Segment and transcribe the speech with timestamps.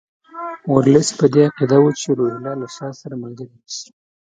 [0.75, 3.89] ورلسټ په دې عقیده وو چې روهیله له شاه سره ملګري نه شي.